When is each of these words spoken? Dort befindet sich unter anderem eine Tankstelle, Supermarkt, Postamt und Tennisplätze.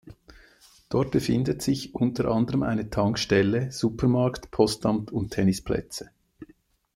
Dort 0.89 1.11
befindet 1.11 1.61
sich 1.61 1.93
unter 1.93 2.29
anderem 2.31 2.63
eine 2.63 2.89
Tankstelle, 2.89 3.71
Supermarkt, 3.71 4.49
Postamt 4.49 5.11
und 5.11 5.29
Tennisplätze. 5.29 6.09